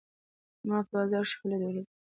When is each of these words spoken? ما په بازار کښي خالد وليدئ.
ما 0.67 0.77
په 0.87 0.91
بازار 0.93 1.23
کښي 1.27 1.35
خالد 1.39 1.61
وليدئ. 1.63 1.83